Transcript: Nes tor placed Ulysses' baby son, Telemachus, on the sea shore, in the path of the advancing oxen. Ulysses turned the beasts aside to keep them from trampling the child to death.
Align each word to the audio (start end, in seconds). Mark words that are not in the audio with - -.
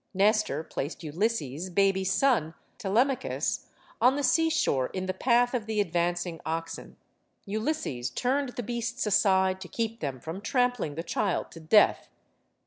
Nes 0.15 0.41
tor 0.41 0.63
placed 0.63 1.03
Ulysses' 1.03 1.69
baby 1.69 2.03
son, 2.03 2.55
Telemachus, 2.79 3.67
on 4.01 4.15
the 4.15 4.23
sea 4.23 4.49
shore, 4.49 4.87
in 4.95 5.05
the 5.05 5.13
path 5.13 5.53
of 5.53 5.67
the 5.67 5.79
advancing 5.79 6.41
oxen. 6.43 6.97
Ulysses 7.45 8.09
turned 8.09 8.49
the 8.49 8.63
beasts 8.63 9.05
aside 9.05 9.61
to 9.61 9.67
keep 9.67 9.99
them 9.99 10.19
from 10.19 10.41
trampling 10.41 10.95
the 10.95 11.03
child 11.03 11.51
to 11.51 11.59
death. 11.59 12.09